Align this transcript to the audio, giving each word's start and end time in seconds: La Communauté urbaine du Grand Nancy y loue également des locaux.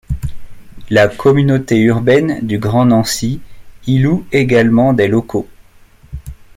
La 0.89 1.07
Communauté 1.07 1.77
urbaine 1.77 2.39
du 2.41 2.57
Grand 2.57 2.85
Nancy 2.87 3.39
y 3.85 3.99
loue 3.99 4.25
également 4.31 4.93
des 4.93 5.07
locaux. 5.07 5.47